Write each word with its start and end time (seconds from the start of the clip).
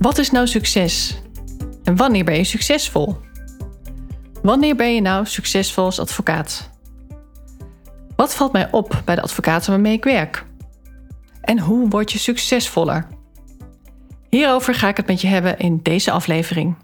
Wat 0.00 0.18
is 0.18 0.30
nou 0.30 0.46
succes? 0.46 1.20
En 1.84 1.96
wanneer 1.96 2.24
ben 2.24 2.36
je 2.36 2.44
succesvol? 2.44 3.16
Wanneer 4.42 4.76
ben 4.76 4.94
je 4.94 5.00
nou 5.00 5.26
succesvol 5.26 5.84
als 5.84 5.98
advocaat? 5.98 6.70
Wat 8.16 8.34
valt 8.34 8.52
mij 8.52 8.72
op 8.72 9.02
bij 9.04 9.14
de 9.14 9.22
advocaten 9.22 9.70
waarmee 9.70 9.92
ik 9.92 10.04
werk? 10.04 10.46
En 11.40 11.58
hoe 11.58 11.88
word 11.88 12.12
je 12.12 12.18
succesvoller? 12.18 13.06
Hierover 14.28 14.74
ga 14.74 14.88
ik 14.88 14.96
het 14.96 15.06
met 15.06 15.20
je 15.20 15.26
hebben 15.26 15.58
in 15.58 15.82
deze 15.82 16.10
aflevering. 16.10 16.76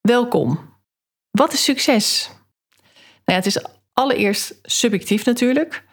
Welkom. 0.00 0.58
Wat 1.30 1.52
is 1.52 1.64
succes? 1.64 2.30
Nou 3.24 3.38
het 3.38 3.46
is 3.46 3.64
allereerst 3.92 4.58
subjectief 4.62 5.24
natuurlijk. 5.24 5.84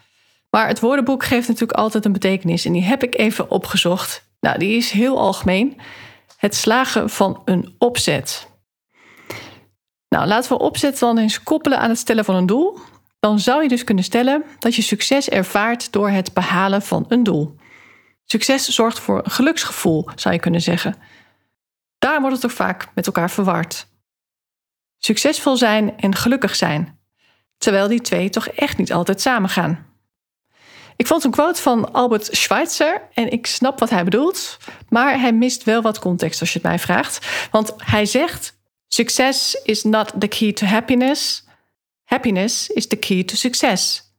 Maar 0.49 0.67
het 0.67 0.79
woordenboek 0.79 1.23
geeft 1.23 1.47
natuurlijk 1.47 1.79
altijd 1.79 2.05
een 2.05 2.13
betekenis 2.13 2.65
en 2.65 2.71
die 2.71 2.83
heb 2.83 3.03
ik 3.03 3.17
even 3.17 3.51
opgezocht 3.51 4.28
nou, 4.39 4.57
die 4.57 4.77
is 4.77 4.91
heel 4.91 5.19
algemeen. 5.19 5.79
Het 6.37 6.55
slagen 6.55 7.09
van 7.09 7.41
een 7.45 7.75
opzet. 7.77 8.47
Nou, 10.09 10.27
laten 10.27 10.51
we 10.51 10.63
opzet 10.63 10.99
dan 10.99 11.17
eens 11.17 11.43
koppelen 11.43 11.79
aan 11.79 11.89
het 11.89 11.97
stellen 11.97 12.25
van 12.25 12.35
een 12.35 12.45
doel. 12.45 12.79
Dan 13.19 13.39
zou 13.39 13.61
je 13.63 13.69
dus 13.69 13.83
kunnen 13.83 14.03
stellen 14.03 14.43
dat 14.59 14.75
je 14.75 14.81
succes 14.81 15.29
ervaart 15.29 15.91
door 15.91 16.09
het 16.09 16.33
behalen 16.33 16.81
van 16.81 17.05
een 17.07 17.23
doel. 17.23 17.55
Succes 18.25 18.67
zorgt 18.67 18.99
voor 18.99 19.21
een 19.23 19.31
geluksgevoel, 19.31 20.09
zou 20.15 20.33
je 20.33 20.39
kunnen 20.39 20.61
zeggen. 20.61 20.95
Daar 21.97 22.21
wordt 22.21 22.35
het 22.35 22.45
ook 22.45 22.57
vaak 22.57 22.87
met 22.95 23.05
elkaar 23.05 23.29
verward. 23.29 23.87
Succesvol 24.97 25.57
zijn 25.57 25.97
en 25.97 26.15
gelukkig 26.15 26.55
zijn, 26.55 26.99
terwijl 27.57 27.87
die 27.87 28.01
twee 28.01 28.29
toch 28.29 28.47
echt 28.47 28.77
niet 28.77 28.93
altijd 28.93 29.21
samengaan. 29.21 29.88
Ik 30.99 31.07
vond 31.07 31.23
een 31.23 31.31
quote 31.31 31.61
van 31.61 31.93
Albert 31.93 32.27
Schweitzer 32.31 33.01
en 33.13 33.31
ik 33.31 33.45
snap 33.45 33.79
wat 33.79 33.89
hij 33.89 34.03
bedoelt, 34.03 34.57
maar 34.89 35.19
hij 35.19 35.33
mist 35.33 35.63
wel 35.63 35.81
wat 35.81 35.99
context 35.99 36.39
als 36.39 36.53
je 36.53 36.59
het 36.59 36.67
mij 36.67 36.79
vraagt. 36.79 37.47
Want 37.51 37.73
hij 37.77 38.05
zegt: 38.05 38.59
Success 38.87 39.53
is 39.63 39.83
not 39.83 40.13
the 40.19 40.27
key 40.27 40.53
to 40.53 40.65
happiness. 40.65 41.47
Happiness 42.03 42.67
is 42.67 42.87
the 42.87 42.95
key 42.95 43.23
to 43.23 43.35
success. 43.35 44.13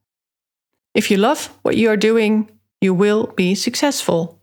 If 0.92 1.06
you 1.06 1.20
love 1.20 1.50
what 1.62 1.74
you 1.76 1.88
are 1.88 1.98
doing, 1.98 2.50
you 2.78 2.96
will 2.96 3.26
be 3.34 3.54
successful. 3.54 4.40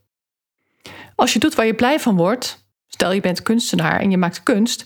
Als 1.16 1.34
je 1.34 1.40
doet 1.40 1.56
waar 1.56 1.66
je 1.66 1.76
blij 1.76 2.00
van 2.00 2.16
wordt, 2.16 2.68
stel 2.88 3.12
je 3.12 3.22
bent 3.22 3.42
kunstenaar 3.42 4.00
en 4.00 4.12
je 4.12 4.18
maakt 4.18 4.44
kunst, 4.44 4.84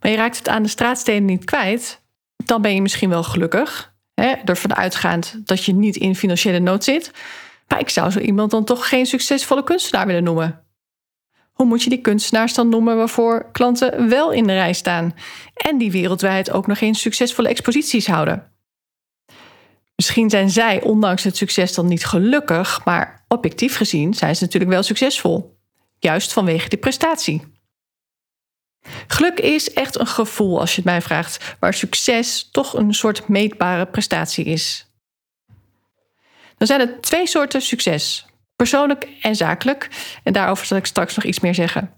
maar 0.00 0.10
je 0.10 0.16
raakt 0.16 0.38
het 0.38 0.48
aan 0.48 0.62
de 0.62 0.68
straatstenen 0.68 1.24
niet 1.24 1.44
kwijt, 1.44 2.02
dan 2.36 2.62
ben 2.62 2.74
je 2.74 2.82
misschien 2.82 3.08
wel 3.08 3.22
gelukkig, 3.22 3.91
Hè, 4.22 4.28
ervan 4.44 4.74
uitgaand 4.74 5.40
dat 5.44 5.64
je 5.64 5.74
niet 5.74 5.96
in 5.96 6.16
financiële 6.16 6.58
nood 6.58 6.84
zit. 6.84 7.10
Maar 7.68 7.80
ik 7.80 7.88
zou 7.88 8.10
zo 8.10 8.18
iemand 8.18 8.50
dan 8.50 8.64
toch 8.64 8.88
geen 8.88 9.06
succesvolle 9.06 9.64
kunstenaar 9.64 10.06
willen 10.06 10.24
noemen. 10.24 10.64
Hoe 11.52 11.66
moet 11.66 11.82
je 11.82 11.90
die 11.90 12.00
kunstenaars 12.00 12.54
dan 12.54 12.68
noemen 12.68 12.96
waarvoor 12.96 13.50
klanten 13.52 14.08
wel 14.08 14.30
in 14.30 14.46
de 14.46 14.52
rij 14.52 14.72
staan 14.72 15.14
en 15.54 15.78
die 15.78 15.90
wereldwijd 15.90 16.50
ook 16.50 16.66
nog 16.66 16.78
geen 16.78 16.94
succesvolle 16.94 17.48
exposities 17.48 18.06
houden? 18.06 18.52
Misschien 19.96 20.30
zijn 20.30 20.50
zij 20.50 20.82
ondanks 20.82 21.24
het 21.24 21.36
succes 21.36 21.74
dan 21.74 21.86
niet 21.86 22.04
gelukkig, 22.04 22.84
maar 22.84 23.24
objectief 23.28 23.76
gezien 23.76 24.14
zijn 24.14 24.36
ze 24.36 24.42
natuurlijk 24.44 24.72
wel 24.72 24.82
succesvol. 24.82 25.58
Juist 25.98 26.32
vanwege 26.32 26.68
die 26.68 26.78
prestatie. 26.78 27.51
Geluk 29.12 29.40
is 29.40 29.72
echt 29.72 29.98
een 29.98 30.06
gevoel, 30.06 30.60
als 30.60 30.70
je 30.70 30.76
het 30.76 30.84
mij 30.84 31.02
vraagt, 31.02 31.56
waar 31.60 31.74
succes 31.74 32.48
toch 32.50 32.74
een 32.74 32.94
soort 32.94 33.28
meetbare 33.28 33.86
prestatie 33.86 34.44
is. 34.44 34.86
Dan 36.56 36.66
zijn 36.66 36.80
er 36.80 37.00
twee 37.00 37.26
soorten 37.26 37.62
succes: 37.62 38.26
persoonlijk 38.56 39.08
en 39.20 39.36
zakelijk. 39.36 39.88
En 40.22 40.32
daarover 40.32 40.66
zal 40.66 40.76
ik 40.76 40.86
straks 40.86 41.14
nog 41.14 41.24
iets 41.24 41.40
meer 41.40 41.54
zeggen. 41.54 41.94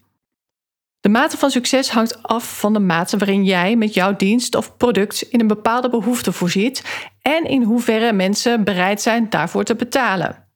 De 1.00 1.08
mate 1.08 1.36
van 1.36 1.50
succes 1.50 1.90
hangt 1.90 2.22
af 2.22 2.58
van 2.58 2.72
de 2.72 2.78
mate 2.78 3.16
waarin 3.16 3.44
jij 3.44 3.76
met 3.76 3.94
jouw 3.94 4.16
dienst 4.16 4.54
of 4.54 4.76
product 4.76 5.22
in 5.22 5.40
een 5.40 5.46
bepaalde 5.46 5.90
behoefte 5.90 6.32
voorziet 6.32 6.82
en 7.22 7.44
in 7.44 7.62
hoeverre 7.62 8.12
mensen 8.12 8.64
bereid 8.64 9.02
zijn 9.02 9.30
daarvoor 9.30 9.64
te 9.64 9.74
betalen. 9.74 10.48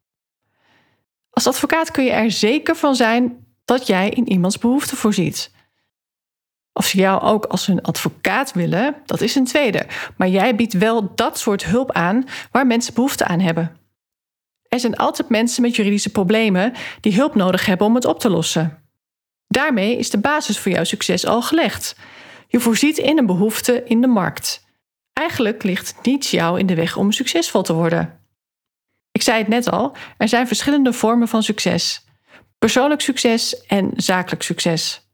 Als 1.30 1.46
advocaat 1.46 1.90
kun 1.90 2.04
je 2.04 2.10
er 2.10 2.30
zeker 2.30 2.76
van 2.76 2.94
zijn 2.94 3.46
dat 3.64 3.86
jij 3.86 4.08
in 4.08 4.28
iemands 4.28 4.58
behoefte 4.58 4.96
voorziet. 4.96 5.56
Of 6.78 6.86
ze 6.86 6.96
jou 6.96 7.22
ook 7.22 7.44
als 7.44 7.66
hun 7.66 7.82
advocaat 7.82 8.52
willen, 8.52 8.96
dat 9.04 9.20
is 9.20 9.34
een 9.34 9.44
tweede. 9.44 9.86
Maar 10.16 10.28
jij 10.28 10.54
biedt 10.54 10.72
wel 10.72 11.14
dat 11.14 11.38
soort 11.38 11.64
hulp 11.64 11.92
aan 11.92 12.24
waar 12.50 12.66
mensen 12.66 12.94
behoefte 12.94 13.24
aan 13.24 13.40
hebben. 13.40 13.76
Er 14.68 14.80
zijn 14.80 14.96
altijd 14.96 15.28
mensen 15.28 15.62
met 15.62 15.76
juridische 15.76 16.10
problemen 16.10 16.72
die 17.00 17.14
hulp 17.14 17.34
nodig 17.34 17.66
hebben 17.66 17.86
om 17.86 17.94
het 17.94 18.04
op 18.04 18.20
te 18.20 18.30
lossen. 18.30 18.82
Daarmee 19.46 19.96
is 19.96 20.10
de 20.10 20.18
basis 20.18 20.58
voor 20.58 20.72
jouw 20.72 20.84
succes 20.84 21.26
al 21.26 21.42
gelegd. 21.42 21.96
Je 22.48 22.60
voorziet 22.60 22.98
in 22.98 23.18
een 23.18 23.26
behoefte 23.26 23.82
in 23.84 24.00
de 24.00 24.06
markt. 24.06 24.64
Eigenlijk 25.12 25.62
ligt 25.62 25.94
niets 26.02 26.30
jou 26.30 26.58
in 26.58 26.66
de 26.66 26.74
weg 26.74 26.96
om 26.96 27.12
succesvol 27.12 27.62
te 27.62 27.72
worden. 27.72 28.20
Ik 29.10 29.22
zei 29.22 29.38
het 29.38 29.48
net 29.48 29.70
al, 29.70 29.96
er 30.18 30.28
zijn 30.28 30.46
verschillende 30.46 30.92
vormen 30.92 31.28
van 31.28 31.42
succes: 31.42 32.06
persoonlijk 32.58 33.00
succes 33.00 33.66
en 33.66 33.90
zakelijk 33.96 34.42
succes. 34.42 35.07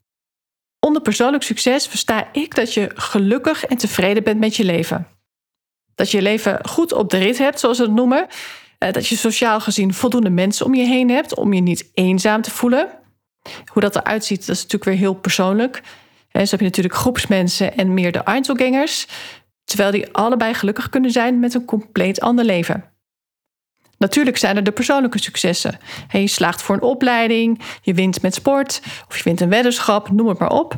Onder 0.84 1.02
persoonlijk 1.02 1.42
succes 1.42 1.86
versta 1.86 2.28
ik 2.32 2.54
dat 2.54 2.74
je 2.74 2.90
gelukkig 2.94 3.64
en 3.64 3.76
tevreden 3.76 4.22
bent 4.22 4.40
met 4.40 4.56
je 4.56 4.64
leven. 4.64 5.06
Dat 5.94 6.10
je 6.10 6.22
leven 6.22 6.68
goed 6.68 6.92
op 6.92 7.10
de 7.10 7.18
rit 7.18 7.38
hebt, 7.38 7.60
zoals 7.60 7.78
we 7.78 7.84
het 7.84 7.92
noemen. 7.92 8.26
Eh, 8.78 8.92
dat 8.92 9.06
je 9.06 9.16
sociaal 9.16 9.60
gezien 9.60 9.94
voldoende 9.94 10.30
mensen 10.30 10.66
om 10.66 10.74
je 10.74 10.84
heen 10.84 11.10
hebt 11.10 11.34
om 11.34 11.52
je 11.52 11.60
niet 11.60 11.90
eenzaam 11.94 12.42
te 12.42 12.50
voelen. 12.50 12.88
Hoe 13.72 13.82
dat 13.82 13.96
eruit 13.96 14.24
ziet, 14.24 14.46
dat 14.46 14.56
is 14.56 14.62
natuurlijk 14.62 14.84
weer 14.84 15.00
heel 15.00 15.14
persoonlijk. 15.14 15.82
En 16.30 16.44
zo 16.44 16.50
heb 16.50 16.60
je 16.60 16.66
natuurlijk 16.66 16.94
groepsmensen 16.94 17.76
en 17.76 17.94
meer 17.94 18.12
de 18.12 18.18
Einzelgangers. 18.18 19.06
Terwijl 19.64 19.90
die 19.90 20.12
allebei 20.12 20.54
gelukkig 20.54 20.88
kunnen 20.88 21.10
zijn 21.10 21.40
met 21.40 21.54
een 21.54 21.64
compleet 21.64 22.20
ander 22.20 22.44
leven. 22.44 22.93
Natuurlijk 23.98 24.36
zijn 24.36 24.56
er 24.56 24.64
de 24.64 24.72
persoonlijke 24.72 25.18
successen. 25.18 25.78
Je 26.10 26.26
slaagt 26.26 26.62
voor 26.62 26.74
een 26.74 26.82
opleiding, 26.82 27.60
je 27.82 27.94
wint 27.94 28.22
met 28.22 28.34
sport 28.34 28.80
of 29.08 29.16
je 29.16 29.24
wint 29.24 29.40
een 29.40 29.48
weddenschap, 29.48 30.10
noem 30.10 30.28
het 30.28 30.38
maar 30.38 30.52
op. 30.52 30.76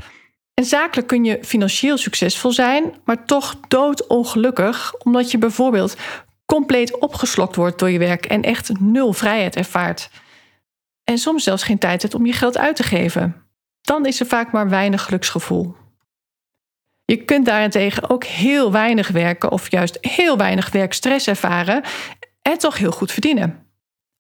En 0.55 0.65
zakelijk 0.65 1.09
kun 1.09 1.25
je 1.25 1.39
financieel 1.43 1.97
succesvol 1.97 2.53
zijn, 2.53 2.95
maar 3.05 3.25
toch 3.25 3.57
doodongelukkig, 3.69 4.95
omdat 4.99 5.31
je 5.31 5.39
bijvoorbeeld 5.39 5.97
compleet 6.47 6.99
opgeslokt 6.99 7.57
wordt 7.57 7.79
door 7.79 7.91
je 7.91 7.99
werk 7.99 8.27
en 8.27 8.43
echt 8.43 8.81
nul 8.81 9.13
vrijheid 9.13 9.57
ervaart. 9.57 10.11
En 11.05 11.19
soms 11.19 11.45
zelfs 11.45 11.63
geen 11.63 11.79
tijd 11.79 12.03
hebt 12.03 12.15
om 12.15 12.27
je 12.27 12.33
geld 12.33 12.59
uit 12.59 12.77
te 12.77 12.83
geven. 12.83 13.45
Dan 13.81 14.07
is 14.07 14.21
er 14.21 14.27
vaak 14.27 14.53
maar 14.53 14.69
weinig 14.69 15.03
geluksgevoel. 15.03 15.77
Je 17.05 17.25
kunt 17.25 17.47
daarentegen 17.47 18.11
ook 18.11 18.25
heel 18.25 18.73
weinig 18.73 19.09
werken 19.09 19.51
of 19.51 19.71
juist 19.71 19.99
heel 20.01 20.37
weinig 20.37 20.71
werkstress 20.71 21.27
ervaren 21.27 21.83
en 22.47 22.59
toch 22.59 22.79
heel 22.79 22.91
goed 22.91 23.13
verdienen. 23.13 23.67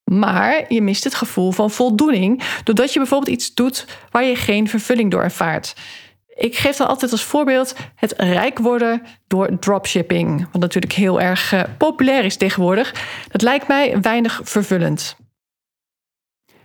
Maar 0.04 0.64
je 0.72 0.82
mist 0.82 1.04
het 1.04 1.14
gevoel 1.14 1.52
van 1.52 1.70
voldoening 1.70 2.42
doordat 2.64 2.92
je 2.92 2.98
bijvoorbeeld 2.98 3.32
iets 3.32 3.54
doet 3.54 3.86
waar 4.10 4.24
je 4.24 4.36
geen 4.36 4.68
vervulling 4.68 5.10
door 5.10 5.22
ervaart. 5.22 5.74
Ik 6.28 6.56
geef 6.56 6.76
dan 6.76 6.88
altijd 6.88 7.12
als 7.12 7.24
voorbeeld 7.24 7.74
het 7.94 8.14
rijk 8.16 8.58
worden 8.58 9.02
door 9.26 9.58
dropshipping, 9.58 10.48
wat 10.52 10.60
natuurlijk 10.60 10.92
heel 10.92 11.20
erg 11.20 11.52
uh, 11.52 11.62
populair 11.78 12.24
is 12.24 12.36
tegenwoordig. 12.36 12.94
Dat 13.30 13.42
lijkt 13.42 13.68
mij 13.68 14.00
weinig 14.00 14.40
vervullend. 14.44 15.16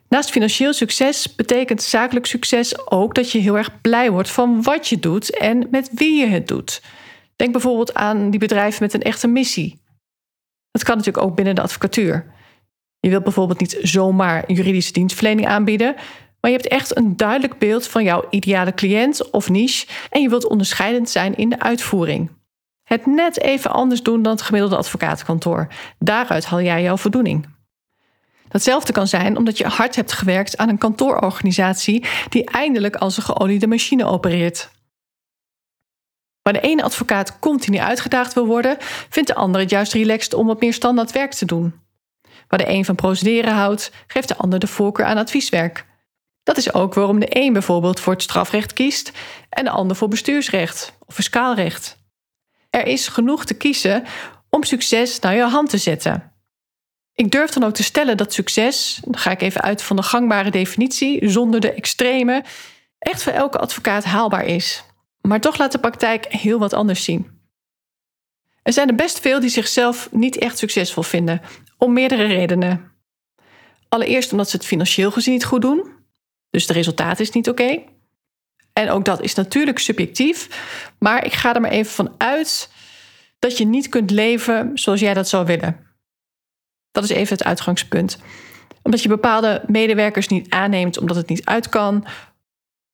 Naast 0.10 0.30
financieel 0.30 0.74
succes 0.74 1.36
betekent 1.36 1.82
zakelijk 1.82 2.26
succes 2.26 2.90
ook 2.90 3.16
dat 3.16 3.32
je 3.32 3.40
heel 3.40 3.58
erg 3.58 3.82
blij 3.82 4.12
wordt 4.12 4.32
van 4.32 4.64
wat 4.64 4.88
je 4.88 5.00
doet 5.00 5.38
en 5.38 5.68
met 5.72 5.90
wie 5.94 6.20
je 6.20 6.28
het 6.28 6.48
doet. 6.48 6.82
Denk 7.36 7.52
bijvoorbeeld 7.52 7.94
aan 7.94 8.30
die 8.30 8.40
bedrijven 8.40 8.84
met 8.84 8.94
een 8.94 9.02
echte 9.02 9.28
missie. 9.28 9.81
Dat 10.72 10.84
kan 10.84 10.98
natuurlijk 10.98 11.26
ook 11.26 11.36
binnen 11.36 11.56
de 11.56 11.62
advocatuur. 11.62 12.32
Je 13.00 13.10
wilt 13.10 13.24
bijvoorbeeld 13.24 13.60
niet 13.60 13.78
zomaar 13.82 14.52
juridische 14.52 14.94
dienstverlening 14.94 15.48
aanbieden, 15.48 15.96
maar 16.42 16.52
je 16.52 16.58
hebt 16.58 16.68
echt 16.68 16.98
een 16.98 17.18
duidelijk 17.18 17.58
beeld 17.58 17.88
van 17.88 18.04
jouw 18.04 18.26
ideale 18.30 18.74
cliënt 18.74 19.32
of 19.32 19.50
niche 19.50 19.88
en 20.10 20.22
je 20.22 20.30
wilt 20.30 20.48
onderscheidend 20.48 21.10
zijn 21.10 21.36
in 21.36 21.50
de 21.50 21.60
uitvoering. 21.60 22.32
Het 22.84 23.06
net 23.06 23.42
even 23.42 23.72
anders 23.72 24.04
doen 24.04 24.22
dan 24.22 24.32
het 24.32 24.42
gemiddelde 24.42 24.76
advocatenkantoor. 24.78 25.68
Daaruit 26.00 26.46
haal 26.46 26.62
jij 26.62 26.82
jouw 26.82 26.98
voldoening. 26.98 27.48
Datzelfde 28.48 28.94
kan 28.94 29.08
zijn 29.08 29.38
omdat 29.38 29.58
je 29.58 29.68
hard 29.68 29.96
hebt 29.96 30.12
gewerkt 30.12 30.58
aan 30.58 30.70
een 30.70 30.78
kantoororganisatie 30.78 32.06
die 32.30 32.46
eindelijk 32.46 32.96
als 32.96 33.18
een 33.18 33.24
geoliede 33.24 33.68
machine 33.68 34.06
opereert. 34.06 34.72
Waar 36.42 36.54
de 36.54 36.60
ene 36.60 36.84
advocaat 36.84 37.40
continu 37.40 37.78
uitgedaagd 37.78 38.34
wil 38.34 38.46
worden, 38.46 38.78
vindt 39.10 39.30
de 39.30 39.36
ander 39.36 39.62
het 39.62 39.70
juist 39.70 39.94
relaxed 39.94 40.34
om 40.34 40.48
wat 40.48 40.62
meer 40.62 40.74
standaard 40.74 41.12
werk 41.12 41.34
te 41.34 41.46
doen. 41.46 41.80
Waar 42.48 42.60
de 42.60 42.70
een 42.70 42.86
van 42.86 42.96
procederen 42.96 43.54
houdt, 43.54 43.92
geeft 44.08 44.28
de 44.28 44.38
ander 44.38 44.60
de 44.60 44.68
voorkeur 44.68 45.06
aan 45.06 45.18
advieswerk. 45.18 45.86
Dat 46.44 46.58
is 46.58 46.74
ook 46.74 46.94
waarom 46.94 47.20
de 47.20 47.28
een 47.30 47.54
bijvoorbeeld 47.54 48.00
voor 48.00 48.14
het 48.14 48.22
strafrecht 48.22 48.74
kiest 48.74 49.12
en 49.50 49.64
de 49.64 49.70
ander 49.70 49.96
voor 49.96 50.08
bestuursrecht 50.08 50.94
of 51.08 51.16
fiscaal 51.16 51.56
recht. 51.56 51.98
Er 52.70 52.88
is 52.88 53.08
genoeg 53.08 53.46
te 53.46 53.54
kiezen 53.54 54.04
om 54.50 54.64
succes 54.64 55.20
naar 55.20 55.36
je 55.36 55.44
hand 55.44 55.70
te 55.70 55.78
zetten. 55.78 56.34
Ik 57.14 57.32
durf 57.32 57.52
dan 57.52 57.64
ook 57.64 57.74
te 57.74 57.84
stellen 57.84 58.18
dat 58.18 58.34
succes, 58.34 59.02
dan 59.04 59.18
ga 59.18 59.32
ik 59.32 59.42
even 59.42 59.62
uit 59.62 59.84
van 59.84 59.96
de 59.96 60.04
gangbare 60.04 60.52
definitie, 60.52 61.30
zonder 61.30 61.60
de 61.60 61.74
extreme, 61.74 62.44
echt 63.00 63.24
voor 63.24 63.34
elke 63.34 63.58
advocaat 63.58 64.04
haalbaar 64.04 64.46
is. 64.46 64.84
Maar 65.22 65.42
toch 65.42 65.58
laat 65.58 65.72
de 65.72 65.80
praktijk 65.80 66.26
heel 66.26 66.60
wat 66.60 66.74
anders 66.74 67.04
zien. 67.04 67.40
Er 68.64 68.74
zijn 68.74 68.88
er 68.88 68.96
best 68.96 69.20
veel 69.20 69.40
die 69.40 69.50
zichzelf 69.50 70.10
niet 70.12 70.38
echt 70.38 70.58
succesvol 70.58 71.04
vinden, 71.04 71.42
om 71.78 71.94
meerdere 71.94 72.26
redenen. 72.26 72.92
Allereerst 73.90 74.32
omdat 74.32 74.50
ze 74.50 74.56
het 74.56 74.66
financieel 74.66 75.12
gezien 75.12 75.34
niet 75.34 75.46
goed 75.46 75.62
doen, 75.62 75.92
dus 76.50 76.68
de 76.68 76.74
resultaat 76.74 77.20
is 77.20 77.32
niet 77.32 77.50
oké. 77.50 77.84
En 78.74 78.90
ook 78.90 79.06
dat 79.06 79.22
is 79.22 79.34
natuurlijk 79.34 79.80
subjectief, 79.80 80.48
maar 81.00 81.26
ik 81.26 81.34
ga 81.34 81.56
er 81.56 81.62
maar 81.62 81.72
even 81.72 81.92
van 81.92 82.16
uit 82.18 82.70
dat 83.40 83.58
je 83.58 83.66
niet 83.66 83.90
kunt 83.90 84.12
leven 84.12 84.72
zoals 84.74 85.00
jij 85.00 85.14
dat 85.14 85.30
zou 85.30 85.46
willen. 85.46 85.88
Dat 86.92 87.04
is 87.04 87.10
even 87.10 87.38
het 87.38 87.44
uitgangspunt. 87.44 88.18
Omdat 88.82 89.02
je 89.02 89.10
bepaalde 89.10 89.64
medewerkers 89.68 90.28
niet 90.28 90.50
aanneemt 90.50 90.98
omdat 90.98 91.16
het 91.16 91.30
niet 91.30 91.46
uit 91.46 91.70
kan, 91.70 92.06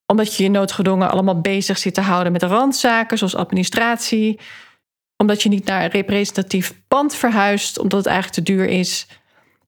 omdat 0.08 0.36
je 0.36 0.44
je 0.44 0.50
noodgedwongen 0.50 1.10
allemaal 1.10 1.42
bezig 1.42 1.78
zit 1.78 1.94
te 1.94 2.02
houden 2.02 2.32
met 2.32 2.44
randzaken 2.44 3.18
zoals 3.18 3.36
administratie, 3.36 4.40
omdat 5.18 5.44
je 5.44 5.50
niet 5.50 5.66
naar 5.66 5.84
een 5.84 5.90
representatief 5.90 6.82
pand 6.88 7.16
verhuist 7.16 7.80
omdat 7.80 8.00
het 8.00 8.08
eigenlijk 8.08 8.38
te 8.46 8.54
duur 8.54 8.66
is. 8.66 9.08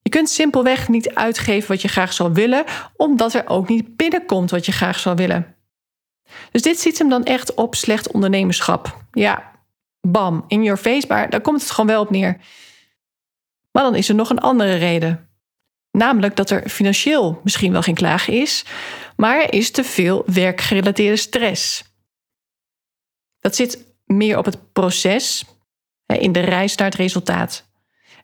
Je 0.01 0.09
kunt 0.09 0.30
simpelweg 0.30 0.88
niet 0.88 1.15
uitgeven 1.15 1.68
wat 1.68 1.81
je 1.81 1.88
graag 1.88 2.13
zou 2.13 2.33
willen, 2.33 2.63
omdat 2.95 3.33
er 3.33 3.47
ook 3.50 3.68
niet 3.69 3.95
binnenkomt 3.95 4.51
wat 4.51 4.65
je 4.65 4.71
graag 4.71 5.00
zou 5.00 5.15
willen. 5.15 5.56
Dus 6.51 6.62
dit 6.62 6.80
ziet 6.80 6.97
hem 6.97 7.09
dan 7.09 7.24
echt 7.24 7.53
op 7.53 7.75
slecht 7.75 8.12
ondernemerschap. 8.12 9.03
Ja, 9.12 9.51
bam, 10.01 10.44
in 10.47 10.63
your 10.63 10.80
face, 10.80 11.07
maar 11.07 11.30
daar 11.30 11.42
komt 11.42 11.62
het 11.62 11.71
gewoon 11.71 11.89
wel 11.89 12.01
op 12.01 12.09
neer. 12.09 12.38
Maar 13.71 13.83
dan 13.83 13.95
is 13.95 14.09
er 14.09 14.15
nog 14.15 14.30
een 14.30 14.39
andere 14.39 14.75
reden. 14.75 15.28
Namelijk 15.99 16.35
dat 16.35 16.49
er 16.49 16.69
financieel 16.69 17.39
misschien 17.43 17.71
wel 17.71 17.81
geen 17.81 17.95
klagen 17.95 18.33
is, 18.33 18.65
maar 19.15 19.41
er 19.41 19.53
is 19.53 19.71
te 19.71 19.83
veel 19.83 20.23
werkgerelateerde 20.25 21.15
stress. 21.17 21.83
Dat 23.39 23.55
zit 23.55 23.85
meer 24.05 24.37
op 24.37 24.45
het 24.45 24.73
proces, 24.73 25.45
in 26.05 26.31
de 26.31 26.39
reis 26.39 26.75
naar 26.75 26.87
het 26.87 26.97
resultaat. 26.97 27.69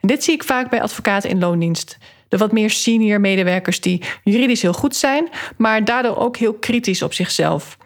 En 0.01 0.07
dit 0.07 0.23
zie 0.23 0.33
ik 0.33 0.43
vaak 0.43 0.69
bij 0.69 0.81
advocaten 0.81 1.29
in 1.29 1.39
loondienst. 1.39 1.97
De 2.27 2.37
wat 2.37 2.51
meer 2.51 2.69
senior 2.69 3.19
medewerkers 3.19 3.81
die 3.81 4.03
juridisch 4.23 4.61
heel 4.61 4.73
goed 4.73 4.95
zijn, 4.95 5.29
maar 5.57 5.85
daardoor 5.85 6.17
ook 6.17 6.37
heel 6.37 6.53
kritisch 6.53 7.01
op 7.01 7.13
zichzelf. 7.13 7.77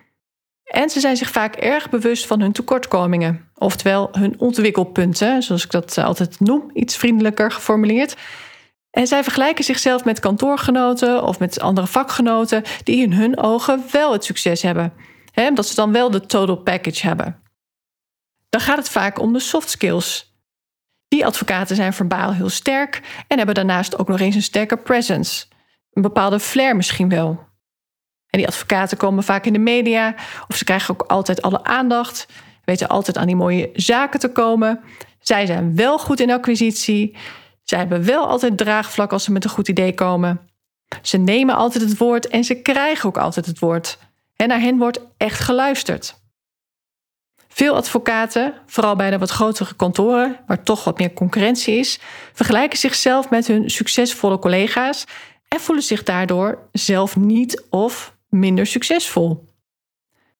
En 0.64 0.90
ze 0.90 1.00
zijn 1.00 1.18
zich 1.18 1.32
vaak 1.32 1.56
erg 1.56 1.90
bewust 1.90 2.26
van 2.28 2.42
hun 2.42 2.52
tekortkomingen, 2.52 3.50
oftewel 3.56 4.10
hun 4.12 4.40
ontwikkelpunten, 4.40 5.44
zoals 5.44 5.64
ik 5.64 5.72
dat 5.72 5.98
altijd 5.98 6.40
noem, 6.40 6.70
iets 6.74 6.98
vriendelijker 6.98 7.52
geformuleerd. 7.52 8.16
En 8.92 9.08
zij 9.08 9.24
vergelijken 9.24 9.64
zichzelf 9.64 10.06
met 10.06 10.20
kantoorgenoten 10.20 11.24
of 11.24 11.40
met 11.40 11.60
andere 11.60 11.88
vakgenoten 11.88 12.64
die 12.84 13.02
in 13.02 13.14
hun 13.14 13.38
ogen 13.38 13.84
wel 13.92 14.12
het 14.12 14.24
succes 14.24 14.62
hebben. 14.62 14.94
He, 15.32 15.52
dat 15.52 15.68
ze 15.68 15.76
dan 15.76 15.92
wel 15.92 16.12
de 16.12 16.26
total 16.26 16.56
package 16.56 17.08
hebben. 17.08 17.42
Dan 18.50 18.62
gaat 18.62 18.78
het 18.78 18.90
vaak 18.90 19.20
om 19.20 19.34
de 19.34 19.40
soft 19.40 19.70
skills. 19.70 20.38
Die 21.08 21.26
advocaten 21.26 21.76
zijn 21.76 21.94
verbaal 21.94 22.34
heel 22.34 22.50
sterk 22.50 23.24
en 23.28 23.38
hebben 23.38 23.56
daarnaast 23.56 23.98
ook 23.98 24.08
nog 24.08 24.20
eens 24.20 24.36
een 24.36 24.42
sterke 24.42 24.78
presence. 24.78 25.46
Een 25.92 26.02
bepaalde 26.02 26.40
flair 26.40 26.76
misschien 26.76 27.10
wel. 27.10 27.48
En 28.30 28.38
die 28.38 28.48
advocaten 28.48 28.98
komen 28.98 29.24
vaak 29.24 29.46
in 29.46 29.54
de 29.54 29.60
media 29.60 30.16
of 30.48 30.56
ze 30.56 30.64
krijgen 30.64 30.94
ook 30.94 31.02
altijd 31.02 31.42
alle 31.42 31.64
aandacht, 31.64 32.28
weten 32.66 32.88
altijd 32.88 33.18
aan 33.18 33.28
die 33.28 33.36
mooie 33.36 33.70
zaken 33.74 34.20
te 34.20 34.32
komen. 34.32 34.84
Zij 35.20 35.46
zijn 35.46 35.76
wel 35.76 36.00
goed 36.00 36.20
in 36.20 36.32
acquisitie. 36.32 37.18
Zij 37.70 37.78
hebben 37.80 38.06
wel 38.06 38.28
altijd 38.28 38.58
draagvlak 38.58 39.12
als 39.12 39.24
ze 39.24 39.32
met 39.32 39.44
een 39.44 39.50
goed 39.50 39.68
idee 39.68 39.94
komen. 39.94 40.40
Ze 41.02 41.18
nemen 41.18 41.56
altijd 41.56 41.84
het 41.84 41.98
woord 41.98 42.28
en 42.28 42.44
ze 42.44 42.54
krijgen 42.56 43.10
ook 43.10 43.18
altijd 43.18 43.46
het 43.46 43.60
woord. 43.60 43.98
En 44.36 44.48
naar 44.48 44.60
hen 44.60 44.78
wordt 44.78 45.00
echt 45.18 45.40
geluisterd. 45.40 46.22
Veel 47.48 47.76
advocaten, 47.76 48.54
vooral 48.66 48.96
bij 48.96 49.10
de 49.10 49.18
wat 49.18 49.30
grotere 49.30 49.76
kantoren, 49.76 50.40
waar 50.48 50.64
toch 50.64 50.84
wat 50.84 50.98
meer 50.98 51.14
concurrentie 51.14 51.76
is, 51.76 52.00
vergelijken 52.34 52.78
zichzelf 52.78 53.30
met 53.30 53.48
hun 53.48 53.70
succesvolle 53.70 54.40
collega's 54.40 55.06
en 55.48 55.60
voelen 55.60 55.84
zich 55.84 56.04
daardoor 56.04 56.70
zelf 56.72 57.16
niet 57.16 57.64
of 57.70 58.18
minder 58.30 58.66
succesvol. 58.66 59.46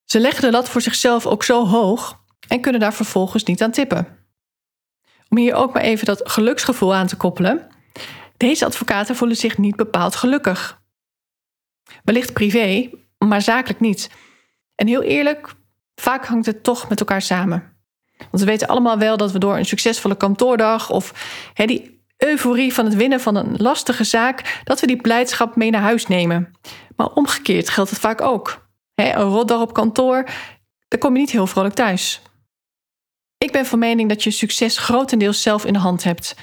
Ze 0.06 0.20
leggen 0.20 0.42
de 0.42 0.52
lat 0.52 0.70
voor 0.70 0.82
zichzelf 0.82 1.26
ook 1.26 1.44
zo 1.44 1.68
hoog 1.68 2.24
en 2.48 2.62
kunnen 2.62 2.82
daar 2.82 2.94
vervolgens 2.94 3.44
niet 3.44 3.62
aan 3.62 3.72
tippen. 3.72 4.19
Om 5.30 5.38
hier 5.38 5.56
ook 5.56 5.74
maar 5.74 5.84
even 5.84 6.06
dat 6.06 6.30
geluksgevoel 6.30 6.96
aan 6.96 7.08
te 7.08 7.16
koppelen. 7.16 7.68
Deze 8.38 8.66
advocaten 8.66 9.16
voelen 9.16 9.38
zich 9.38 9.58
niet 9.58 9.76
bepaald 9.76 10.16
gelukkig. 10.16 10.82
Wellicht 12.04 12.34
privé, 12.34 12.90
maar 13.18 13.42
zakelijk 13.42 13.80
niet. 13.80 14.10
En 14.76 14.88
heel 14.88 15.02
eerlijk, 15.02 15.54
vaak 15.96 16.26
hangt 16.26 16.46
het 16.46 16.64
toch 16.64 16.90
met 16.90 17.00
elkaar 17.00 17.22
samen. 17.22 17.78
Want 18.18 18.40
we 18.40 18.46
weten 18.46 18.68
allemaal 18.68 18.98
wel 18.98 19.18
dat 19.18 19.32
we 19.32 19.40
door 19.40 19.58
een 19.58 19.66
succesvolle 19.66 20.18
kantoordag 20.18 20.90
of 20.90 21.14
die 21.54 22.04
euforie 22.18 22.74
van 22.74 22.86
het 22.86 22.96
winnen 22.96 23.20
van 23.20 23.36
een 23.36 23.56
lastige 23.58 24.04
zaak, 24.04 24.62
dat 24.64 24.80
we 24.80 24.88
die 24.88 25.02
blijdschap 25.02 25.56
mee 25.56 25.70
naar 25.70 25.82
huis 25.82 26.08
nemen. 26.08 26.52
Maar 26.96 27.08
omgekeerd 27.08 27.70
geldt 27.70 27.90
het 27.90 28.00
vaak 28.00 28.22
ook. 28.22 28.68
een 28.96 29.14
rotdag 29.14 29.62
op 29.62 29.74
kantoor, 29.74 30.24
daar 30.88 31.00
kom 31.00 31.14
je 31.14 31.20
niet 31.20 31.32
heel 31.32 31.48
vrolijk 31.48 31.76
thuis. 31.76 32.22
Ik 33.46 33.52
ben 33.52 33.66
van 33.66 33.80
mening 33.80 34.10
dat 34.10 34.24
je 34.24 34.32
succes 34.32 34.78
grotendeels 34.78 35.42
zelf 35.42 35.66
in 35.66 35.74
de 35.74 35.80
hand 35.80 36.04
hebt. 36.04 36.36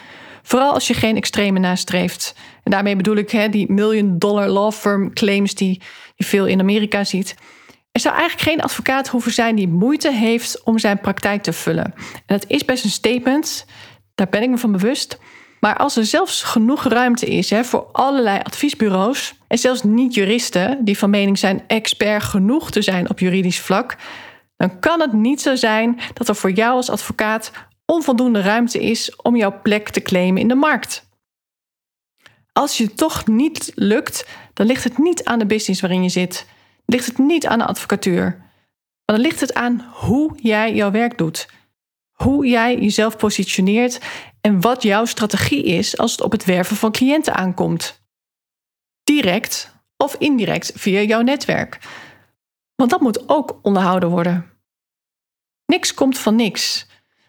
Vooral 0.42 0.72
als 0.72 0.86
je 0.86 0.94
geen 0.94 1.16
extreme 1.16 1.58
nastreeft. 1.58 2.34
En 2.62 2.70
daarmee 2.70 2.96
bedoel 2.96 3.16
ik 3.16 3.30
hè, 3.30 3.48
die 3.48 3.72
million 3.72 4.18
dollar 4.18 4.48
law 4.48 4.72
firm 4.72 5.12
claims 5.12 5.54
die 5.54 5.82
je 6.14 6.24
veel 6.24 6.46
in 6.46 6.60
Amerika 6.60 7.04
ziet. 7.04 7.34
Er 7.92 8.00
zou 8.00 8.14
eigenlijk 8.14 8.48
geen 8.48 8.60
advocaat 8.60 9.08
hoeven 9.08 9.32
zijn 9.32 9.56
die 9.56 9.68
moeite 9.68 10.12
heeft 10.12 10.62
om 10.64 10.78
zijn 10.78 11.00
praktijk 11.00 11.42
te 11.42 11.52
vullen. 11.52 11.84
En 11.94 12.22
dat 12.26 12.44
is 12.46 12.64
best 12.64 12.84
een 12.84 12.90
statement, 12.90 13.66
daar 14.14 14.28
ben 14.28 14.42
ik 14.42 14.50
me 14.50 14.58
van 14.58 14.72
bewust. 14.72 15.18
Maar 15.60 15.76
als 15.76 15.96
er 15.96 16.06
zelfs 16.06 16.42
genoeg 16.42 16.84
ruimte 16.84 17.26
is 17.26 17.50
hè, 17.50 17.64
voor 17.64 17.88
allerlei 17.92 18.40
adviesbureaus 18.42 19.34
en 19.48 19.58
zelfs 19.58 19.82
niet-juristen 19.82 20.84
die 20.84 20.98
van 20.98 21.10
mening 21.10 21.38
zijn 21.38 21.64
expert 21.66 22.22
genoeg 22.22 22.70
te 22.70 22.82
zijn 22.82 23.10
op 23.10 23.18
juridisch 23.18 23.60
vlak, 23.60 23.96
dan 24.56 24.80
kan 24.80 25.00
het 25.00 25.12
niet 25.12 25.40
zo 25.40 25.54
zijn 25.54 26.00
dat 26.14 26.28
er 26.28 26.36
voor 26.36 26.50
jou 26.50 26.74
als 26.74 26.90
advocaat 26.90 27.52
onvoldoende 27.84 28.40
ruimte 28.40 28.82
is 28.82 29.16
om 29.16 29.36
jouw 29.36 29.60
plek 29.62 29.88
te 29.88 30.00
claimen 30.00 30.40
in 30.40 30.48
de 30.48 30.54
markt. 30.54 31.08
Als 32.52 32.76
je 32.76 32.94
toch 32.94 33.26
niet 33.26 33.72
lukt, 33.74 34.26
dan 34.52 34.66
ligt 34.66 34.84
het 34.84 34.98
niet 34.98 35.24
aan 35.24 35.38
de 35.38 35.46
business 35.46 35.80
waarin 35.80 36.02
je 36.02 36.08
zit. 36.08 36.46
Ligt 36.86 37.06
het 37.06 37.18
niet 37.18 37.46
aan 37.46 37.58
de 37.58 37.66
advocatuur. 37.66 38.22
Maar 39.04 39.16
dan 39.16 39.20
ligt 39.20 39.40
het 39.40 39.54
aan 39.54 39.90
hoe 39.92 40.32
jij 40.36 40.74
jouw 40.74 40.90
werk 40.90 41.18
doet. 41.18 41.48
Hoe 42.12 42.46
jij 42.46 42.78
jezelf 42.78 43.16
positioneert 43.16 44.00
en 44.40 44.60
wat 44.60 44.82
jouw 44.82 45.04
strategie 45.04 45.64
is 45.64 45.98
als 45.98 46.12
het 46.12 46.20
op 46.20 46.32
het 46.32 46.44
werven 46.44 46.76
van 46.76 46.92
cliënten 46.92 47.34
aankomt. 47.34 48.02
Direct 49.04 49.74
of 49.96 50.14
indirect 50.18 50.72
via 50.74 51.00
jouw 51.00 51.20
netwerk. 51.20 51.78
Want 52.76 52.90
dat 52.90 53.00
moet 53.00 53.28
ook 53.28 53.58
onderhouden 53.62 54.08
worden. 54.08 54.50
Niks 55.66 55.94
komt 55.94 56.18
van 56.18 56.36
niks. 56.36 56.86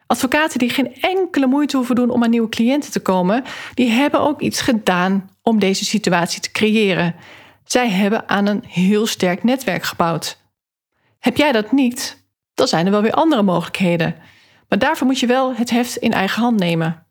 Advocaten 0.07 0.59
die 0.59 0.69
geen 0.69 0.95
enkele 0.95 1.47
moeite 1.47 1.77
hoeven 1.77 1.95
doen 1.95 2.09
om 2.09 2.23
aan 2.23 2.29
nieuwe 2.29 2.49
cliënten 2.49 2.91
te 2.91 2.99
komen, 2.99 3.43
die 3.73 3.89
hebben 3.89 4.19
ook 4.19 4.41
iets 4.41 4.61
gedaan 4.61 5.29
om 5.41 5.59
deze 5.59 5.85
situatie 5.85 6.41
te 6.41 6.51
creëren. 6.51 7.15
Zij 7.63 7.89
hebben 7.89 8.29
aan 8.29 8.45
een 8.45 8.63
heel 8.67 9.07
sterk 9.07 9.43
netwerk 9.43 9.83
gebouwd. 9.83 10.37
Heb 11.19 11.37
jij 11.37 11.51
dat 11.51 11.71
niet, 11.71 12.27
dan 12.53 12.67
zijn 12.67 12.85
er 12.85 12.91
wel 12.91 13.01
weer 13.01 13.11
andere 13.11 13.43
mogelijkheden. 13.43 14.15
Maar 14.69 14.79
daarvoor 14.79 15.07
moet 15.07 15.19
je 15.19 15.27
wel 15.27 15.55
het 15.55 15.69
heft 15.69 15.95
in 15.95 16.13
eigen 16.13 16.41
hand 16.41 16.59
nemen. 16.59 17.06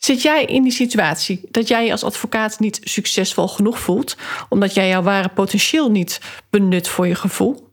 Zit 0.00 0.22
jij 0.22 0.44
in 0.44 0.62
die 0.62 0.72
situatie 0.72 1.40
dat 1.50 1.68
jij 1.68 1.84
je 1.84 1.92
als 1.92 2.04
advocaat 2.04 2.58
niet 2.58 2.80
succesvol 2.82 3.48
genoeg 3.48 3.78
voelt, 3.78 4.16
omdat 4.48 4.74
jij 4.74 4.88
jouw 4.88 5.02
ware 5.02 5.28
potentieel 5.28 5.90
niet 5.90 6.20
benut 6.50 6.88
voor 6.88 7.06
je 7.06 7.14
gevoel? 7.14 7.68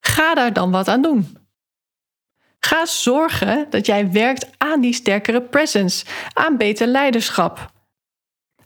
Ga 0.00 0.34
daar 0.34 0.52
dan 0.52 0.70
wat 0.70 0.88
aan 0.88 1.02
doen. 1.02 1.36
Ga 2.60 2.86
zorgen 2.86 3.66
dat 3.70 3.86
jij 3.86 4.12
werkt 4.12 4.50
aan 4.58 4.80
die 4.80 4.92
sterkere 4.92 5.42
presence, 5.42 6.04
aan 6.32 6.56
beter 6.56 6.86
leiderschap. 6.86 7.72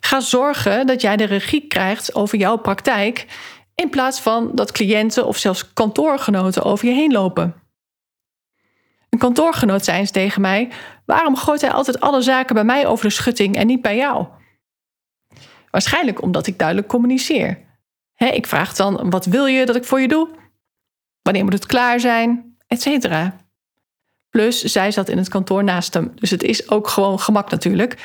Ga 0.00 0.21
zorgen 0.21 0.87
dat 0.87 1.00
jij 1.00 1.16
de 1.16 1.25
regie 1.25 1.66
krijgt 1.66 2.14
over 2.14 2.38
jouw 2.38 2.56
praktijk 2.56 3.26
in 3.75 3.90
plaats 3.90 4.21
van 4.21 4.50
dat 4.54 4.73
cliënten 4.73 5.26
of 5.26 5.37
zelfs 5.37 5.73
kantoorgenoten 5.73 6.62
over 6.62 6.88
je 6.88 6.94
heen 6.94 7.12
lopen. 7.12 7.54
Een 9.11 9.18
kantoorgenoot 9.18 9.85
zei 9.85 9.99
eens 9.99 10.11
tegen 10.11 10.40
mij: 10.40 10.71
Waarom 11.12 11.37
gooit 11.37 11.61
hij 11.61 11.73
altijd 11.73 12.00
alle 12.00 12.23
zaken 12.23 12.54
bij 12.54 12.64
mij 12.64 12.87
over 12.87 13.04
de 13.04 13.12
schutting 13.12 13.57
en 13.57 13.66
niet 13.66 13.83
bij 13.83 13.97
jou? 13.97 14.26
Waarschijnlijk 15.71 16.23
omdat 16.23 16.47
ik 16.47 16.59
duidelijk 16.59 16.88
communiceer. 16.88 17.59
ik 18.16 18.47
vraag 18.47 18.75
dan: 18.75 19.11
Wat 19.11 19.25
wil 19.25 19.47
je 19.47 19.66
dat 19.66 19.76
ik 19.76 19.85
voor 19.85 20.00
je 20.00 20.09
doe? 20.09 20.28
Wanneer 21.23 21.45
moet 21.45 21.52
het 21.52 21.66
klaar 21.66 22.00
zijn? 22.00 22.57
Etcetera. 22.66 23.37
Plus, 24.31 24.62
zij 24.62 24.90
zat 24.90 25.09
in 25.09 25.19
het 25.19 25.28
kantoor 25.28 25.64
naast 25.64 25.95
hem, 25.95 26.12
dus 26.14 26.31
het 26.31 26.42
is 26.42 26.71
ook 26.71 26.88
gewoon 26.88 27.21
gemak 27.21 27.50
natuurlijk. 27.50 27.97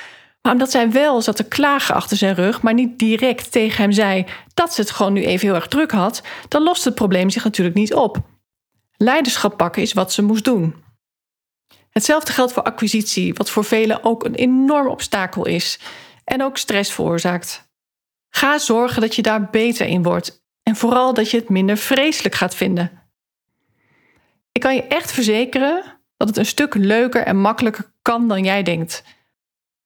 Maar 0.41 0.53
omdat 0.53 0.71
zij 0.71 0.91
wel 0.91 1.21
zat 1.21 1.35
te 1.35 1.47
klagen 1.47 1.95
achter 1.95 2.17
zijn 2.17 2.35
rug, 2.35 2.61
maar 2.61 2.73
niet 2.73 2.99
direct 2.99 3.51
tegen 3.51 3.81
hem 3.81 3.91
zei 3.91 4.25
dat 4.53 4.73
ze 4.73 4.81
het 4.81 4.91
gewoon 4.91 5.13
nu 5.13 5.25
even 5.25 5.47
heel 5.47 5.55
erg 5.55 5.67
druk 5.67 5.91
had, 5.91 6.21
dan 6.47 6.63
lost 6.63 6.83
het 6.83 6.95
probleem 6.95 7.29
zich 7.29 7.43
natuurlijk 7.43 7.75
niet 7.75 7.93
op. 7.93 8.17
Leiderschap 8.97 9.57
pakken 9.57 9.81
is 9.81 9.93
wat 9.93 10.13
ze 10.13 10.21
moest 10.21 10.43
doen. 10.43 10.85
Hetzelfde 11.89 12.31
geldt 12.31 12.53
voor 12.53 12.63
acquisitie, 12.63 13.33
wat 13.33 13.49
voor 13.49 13.63
velen 13.63 14.03
ook 14.03 14.25
een 14.25 14.35
enorm 14.35 14.87
obstakel 14.87 15.45
is 15.45 15.79
en 16.23 16.43
ook 16.43 16.57
stress 16.57 16.91
veroorzaakt. 16.91 17.69
Ga 18.29 18.57
zorgen 18.57 19.01
dat 19.01 19.15
je 19.15 19.21
daar 19.21 19.49
beter 19.49 19.87
in 19.87 20.03
wordt 20.03 20.45
en 20.63 20.75
vooral 20.75 21.13
dat 21.13 21.31
je 21.31 21.37
het 21.37 21.49
minder 21.49 21.77
vreselijk 21.77 22.35
gaat 22.35 22.55
vinden. 22.55 23.09
Ik 24.51 24.61
kan 24.61 24.75
je 24.75 24.83
echt 24.83 25.11
verzekeren 25.11 25.99
dat 26.17 26.27
het 26.27 26.37
een 26.37 26.45
stuk 26.45 26.73
leuker 26.73 27.23
en 27.23 27.37
makkelijker 27.37 27.91
kan 28.01 28.27
dan 28.27 28.43
jij 28.43 28.63
denkt. 28.63 29.03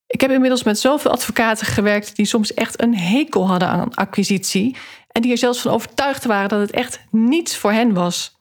Ik 0.07 0.21
heb 0.21 0.31
inmiddels 0.31 0.63
met 0.63 0.79
zoveel 0.79 1.11
advocaten 1.11 1.65
gewerkt 1.65 2.15
die 2.15 2.25
soms 2.25 2.53
echt 2.53 2.81
een 2.81 2.95
hekel 2.95 3.47
hadden 3.47 3.67
aan 3.67 3.93
acquisitie 3.93 4.75
en 5.07 5.21
die 5.21 5.31
er 5.31 5.37
zelfs 5.37 5.61
van 5.61 5.71
overtuigd 5.71 6.25
waren 6.25 6.49
dat 6.49 6.59
het 6.59 6.71
echt 6.71 6.99
niets 7.09 7.57
voor 7.57 7.71
hen 7.71 7.93
was. 7.93 8.39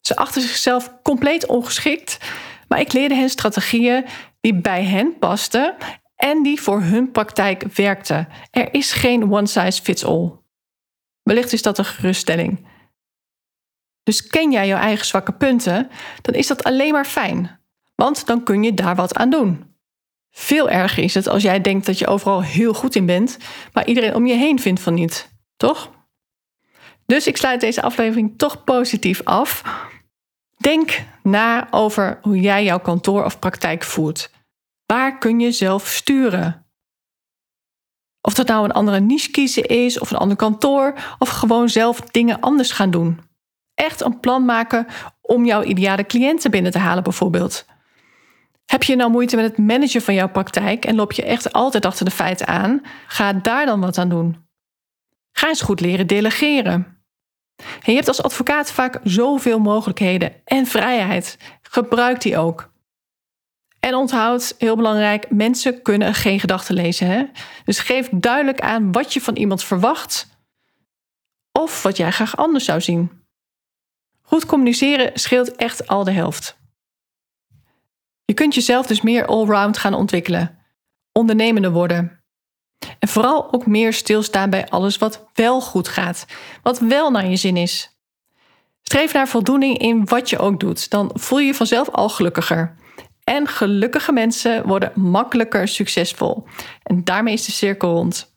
Ze 0.00 0.16
achten 0.16 0.42
zichzelf 0.42 0.92
compleet 1.02 1.46
ongeschikt, 1.46 2.18
maar 2.68 2.80
ik 2.80 2.92
leerde 2.92 3.14
hen 3.14 3.30
strategieën 3.30 4.04
die 4.40 4.60
bij 4.60 4.84
hen 4.84 5.18
pasten 5.18 5.74
en 6.16 6.42
die 6.42 6.60
voor 6.60 6.80
hun 6.80 7.10
praktijk 7.10 7.62
werkten. 7.74 8.28
Er 8.50 8.74
is 8.74 8.92
geen 8.92 9.32
one 9.32 9.46
size 9.46 9.82
fits 9.82 10.04
all. 10.04 10.32
Wellicht 11.22 11.52
is 11.52 11.62
dat 11.62 11.78
een 11.78 11.84
geruststelling. 11.84 12.66
Dus 14.02 14.26
ken 14.26 14.52
jij 14.52 14.66
jouw 14.66 14.78
eigen 14.78 15.06
zwakke 15.06 15.32
punten, 15.32 15.90
dan 16.22 16.34
is 16.34 16.46
dat 16.46 16.64
alleen 16.64 16.92
maar 16.92 17.04
fijn, 17.04 17.60
want 17.94 18.26
dan 18.26 18.42
kun 18.42 18.62
je 18.62 18.74
daar 18.74 18.94
wat 18.94 19.16
aan 19.16 19.30
doen. 19.30 19.74
Veel 20.30 20.70
erger 20.70 21.02
is 21.02 21.14
het 21.14 21.28
als 21.28 21.42
jij 21.42 21.60
denkt 21.60 21.86
dat 21.86 21.98
je 21.98 22.06
overal 22.06 22.42
heel 22.42 22.74
goed 22.74 22.94
in 22.94 23.06
bent, 23.06 23.38
maar 23.72 23.86
iedereen 23.86 24.14
om 24.14 24.26
je 24.26 24.34
heen 24.34 24.60
vindt 24.60 24.80
van 24.80 24.94
niet, 24.94 25.32
toch? 25.56 25.90
Dus 27.06 27.26
ik 27.26 27.36
sluit 27.36 27.60
deze 27.60 27.82
aflevering 27.82 28.38
toch 28.38 28.64
positief 28.64 29.22
af. 29.22 29.62
Denk 30.64 31.02
na 31.22 31.66
over 31.70 32.18
hoe 32.22 32.40
jij 32.40 32.64
jouw 32.64 32.78
kantoor 32.78 33.24
of 33.24 33.38
praktijk 33.38 33.82
voert. 33.82 34.30
Waar 34.86 35.18
kun 35.18 35.40
je 35.40 35.52
zelf 35.52 35.86
sturen? 35.86 36.66
Of 38.20 38.34
dat 38.34 38.46
nou 38.46 38.64
een 38.64 38.72
andere 38.72 39.00
niche 39.00 39.30
kiezen 39.30 39.62
is, 39.62 39.98
of 39.98 40.10
een 40.10 40.16
ander 40.16 40.36
kantoor, 40.36 40.94
of 41.18 41.28
gewoon 41.28 41.68
zelf 41.68 42.00
dingen 42.00 42.40
anders 42.40 42.70
gaan 42.70 42.90
doen. 42.90 43.20
Echt 43.74 44.00
een 44.00 44.20
plan 44.20 44.44
maken 44.44 44.86
om 45.20 45.44
jouw 45.44 45.62
ideale 45.62 46.06
cliënten 46.06 46.50
binnen 46.50 46.72
te 46.72 46.78
halen, 46.78 47.02
bijvoorbeeld. 47.02 47.64
Heb 48.64 48.82
je 48.82 48.96
nou 48.96 49.10
moeite 49.10 49.36
met 49.36 49.44
het 49.44 49.58
managen 49.58 50.02
van 50.02 50.14
jouw 50.14 50.28
praktijk 50.28 50.84
en 50.84 50.94
loop 50.94 51.12
je 51.12 51.24
echt 51.24 51.52
altijd 51.52 51.84
achter 51.84 52.04
de 52.04 52.10
feiten 52.10 52.46
aan? 52.46 52.82
Ga 53.06 53.32
daar 53.32 53.66
dan 53.66 53.80
wat 53.80 53.98
aan 53.98 54.08
doen. 54.08 54.46
Ga 55.32 55.48
eens 55.48 55.62
goed 55.62 55.80
leren 55.80 56.06
delegeren. 56.06 56.93
Je 57.82 57.92
hebt 57.92 58.08
als 58.08 58.22
advocaat 58.22 58.70
vaak 58.70 59.00
zoveel 59.04 59.58
mogelijkheden 59.58 60.32
en 60.44 60.66
vrijheid. 60.66 61.38
Gebruik 61.62 62.20
die 62.20 62.38
ook. 62.38 62.72
En 63.80 63.94
onthoud, 63.94 64.54
heel 64.58 64.76
belangrijk, 64.76 65.30
mensen 65.30 65.82
kunnen 65.82 66.14
geen 66.14 66.40
gedachten 66.40 66.74
lezen. 66.74 67.06
Hè? 67.06 67.24
Dus 67.64 67.78
geef 67.78 68.08
duidelijk 68.12 68.60
aan 68.60 68.92
wat 68.92 69.12
je 69.12 69.20
van 69.20 69.36
iemand 69.36 69.64
verwacht 69.64 70.28
of 71.52 71.82
wat 71.82 71.96
jij 71.96 72.10
graag 72.10 72.36
anders 72.36 72.64
zou 72.64 72.80
zien. 72.80 73.22
Goed 74.22 74.46
communiceren 74.46 75.10
scheelt 75.14 75.56
echt 75.56 75.86
al 75.86 76.04
de 76.04 76.10
helft. 76.10 76.58
Je 78.24 78.34
kunt 78.34 78.54
jezelf 78.54 78.86
dus 78.86 79.00
meer 79.00 79.26
allround 79.26 79.78
gaan 79.78 79.94
ontwikkelen, 79.94 80.58
ondernemender 81.12 81.72
worden. 81.72 82.23
En 82.98 83.08
vooral 83.08 83.52
ook 83.52 83.66
meer 83.66 83.92
stilstaan 83.92 84.50
bij 84.50 84.68
alles 84.68 84.98
wat 84.98 85.24
wel 85.34 85.60
goed 85.60 85.88
gaat, 85.88 86.26
wat 86.62 86.78
wel 86.78 87.10
naar 87.10 87.26
je 87.26 87.36
zin 87.36 87.56
is. 87.56 87.98
Streef 88.82 89.12
naar 89.12 89.28
voldoening 89.28 89.78
in 89.78 90.04
wat 90.04 90.30
je 90.30 90.38
ook 90.38 90.60
doet, 90.60 90.90
dan 90.90 91.10
voel 91.14 91.38
je 91.38 91.46
je 91.46 91.54
vanzelf 91.54 91.90
al 91.90 92.08
gelukkiger. 92.08 92.74
En 93.24 93.48
gelukkige 93.48 94.12
mensen 94.12 94.66
worden 94.66 94.92
makkelijker 94.94 95.68
succesvol. 95.68 96.44
En 96.82 97.04
daarmee 97.04 97.34
is 97.34 97.44
de 97.44 97.52
cirkel 97.52 97.90
rond. 97.92 98.32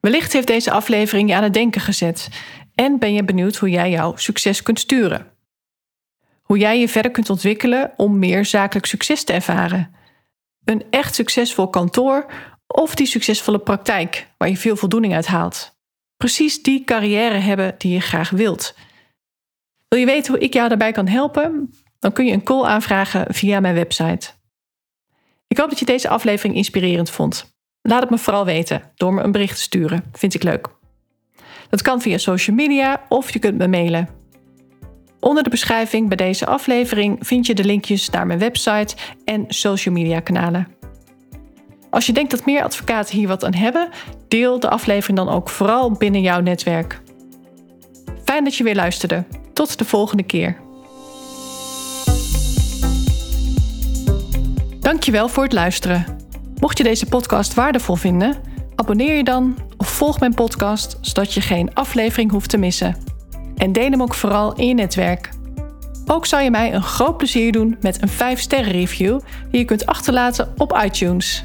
Wellicht 0.00 0.32
heeft 0.32 0.46
deze 0.46 0.70
aflevering 0.70 1.28
je 1.28 1.34
aan 1.34 1.42
het 1.42 1.54
denken 1.54 1.80
gezet 1.80 2.28
en 2.74 2.98
ben 2.98 3.12
je 3.12 3.24
benieuwd 3.24 3.56
hoe 3.56 3.70
jij 3.70 3.90
jouw 3.90 4.16
succes 4.16 4.62
kunt 4.62 4.78
sturen. 4.78 5.30
Hoe 6.42 6.58
jij 6.58 6.80
je 6.80 6.88
verder 6.88 7.10
kunt 7.10 7.30
ontwikkelen 7.30 7.92
om 7.96 8.18
meer 8.18 8.44
zakelijk 8.44 8.86
succes 8.86 9.24
te 9.24 9.32
ervaren. 9.32 9.94
Een 10.64 10.84
echt 10.90 11.14
succesvol 11.14 11.68
kantoor 11.68 12.26
of 12.66 12.94
die 12.94 13.06
succesvolle 13.06 13.58
praktijk 13.58 14.28
waar 14.36 14.48
je 14.48 14.56
veel 14.56 14.76
voldoening 14.76 15.14
uit 15.14 15.26
haalt. 15.26 15.76
Precies 16.16 16.62
die 16.62 16.84
carrière 16.84 17.38
hebben 17.38 17.74
die 17.78 17.92
je 17.92 18.00
graag 18.00 18.30
wilt. 18.30 18.74
Wil 19.88 19.98
je 19.98 20.06
weten 20.06 20.32
hoe 20.32 20.42
ik 20.42 20.52
jou 20.52 20.68
daarbij 20.68 20.92
kan 20.92 21.08
helpen? 21.08 21.74
Dan 21.98 22.12
kun 22.12 22.26
je 22.26 22.32
een 22.32 22.42
call 22.42 22.64
aanvragen 22.64 23.34
via 23.34 23.60
mijn 23.60 23.74
website. 23.74 24.30
Ik 25.46 25.58
hoop 25.58 25.68
dat 25.68 25.78
je 25.78 25.84
deze 25.84 26.08
aflevering 26.08 26.56
inspirerend 26.56 27.10
vond. 27.10 27.54
Laat 27.82 28.00
het 28.00 28.10
me 28.10 28.18
vooral 28.18 28.44
weten 28.44 28.92
door 28.94 29.14
me 29.14 29.22
een 29.22 29.32
bericht 29.32 29.56
te 29.56 29.62
sturen. 29.62 30.04
Vind 30.12 30.34
ik 30.34 30.42
leuk. 30.42 30.68
Dat 31.68 31.82
kan 31.82 32.00
via 32.00 32.18
social 32.18 32.56
media 32.56 33.04
of 33.08 33.30
je 33.30 33.38
kunt 33.38 33.58
me 33.58 33.68
mailen. 33.68 34.08
Onder 35.20 35.42
de 35.42 35.50
beschrijving 35.50 36.08
bij 36.08 36.16
deze 36.16 36.46
aflevering 36.46 37.16
vind 37.20 37.46
je 37.46 37.54
de 37.54 37.64
linkjes 37.64 38.10
naar 38.10 38.26
mijn 38.26 38.38
website 38.38 38.96
en 39.24 39.44
social 39.48 39.94
media 39.94 40.20
kanalen. 40.20 40.68
Als 41.90 42.06
je 42.06 42.12
denkt 42.12 42.30
dat 42.30 42.46
meer 42.46 42.62
advocaten 42.62 43.16
hier 43.16 43.28
wat 43.28 43.44
aan 43.44 43.54
hebben, 43.54 43.88
deel 44.28 44.60
de 44.60 44.68
aflevering 44.68 45.18
dan 45.18 45.28
ook 45.28 45.48
vooral 45.48 45.90
binnen 45.90 46.20
jouw 46.20 46.40
netwerk. 46.40 47.00
Fijn 48.24 48.44
dat 48.44 48.56
je 48.56 48.64
weer 48.64 48.74
luisterde. 48.74 49.24
Tot 49.52 49.78
de 49.78 49.84
volgende 49.84 50.22
keer. 50.22 50.56
Dankjewel 54.80 55.28
voor 55.28 55.42
het 55.42 55.52
luisteren. 55.52 56.04
Mocht 56.60 56.78
je 56.78 56.84
deze 56.84 57.06
podcast 57.06 57.54
waardevol 57.54 57.94
vinden, 57.94 58.36
abonneer 58.74 59.16
je 59.16 59.24
dan 59.24 59.58
of 59.76 59.88
volg 59.88 60.20
mijn 60.20 60.34
podcast 60.34 60.98
zodat 61.00 61.34
je 61.34 61.40
geen 61.40 61.74
aflevering 61.74 62.30
hoeft 62.30 62.50
te 62.50 62.56
missen. 62.56 62.96
En 63.56 63.72
deel 63.72 63.90
hem 63.90 64.02
ook 64.02 64.14
vooral 64.14 64.54
in 64.54 64.66
je 64.66 64.74
netwerk. 64.74 65.30
Ook 66.06 66.26
zou 66.26 66.42
je 66.42 66.50
mij 66.50 66.74
een 66.74 66.82
groot 66.82 67.16
plezier 67.16 67.52
doen 67.52 67.76
met 67.80 68.02
een 68.02 68.36
5-sterren 68.36 68.72
review 68.72 69.20
die 69.50 69.60
je 69.60 69.64
kunt 69.64 69.86
achterlaten 69.86 70.52
op 70.56 70.80
iTunes. 70.84 71.44